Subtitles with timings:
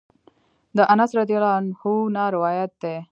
[0.77, 2.95] د انس رضی الله عنه نه روايت دی: